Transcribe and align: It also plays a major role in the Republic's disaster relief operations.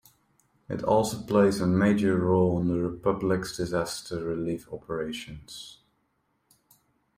It 0.67 0.81
also 0.83 1.21
plays 1.21 1.61
a 1.61 1.67
major 1.67 2.15
role 2.17 2.59
in 2.59 2.69
the 2.69 2.79
Republic's 2.81 3.55
disaster 3.55 4.23
relief 4.23 4.67
operations. 4.73 5.77